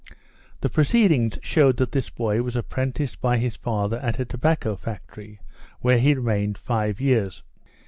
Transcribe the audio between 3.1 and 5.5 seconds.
by his father at a tobacco factory,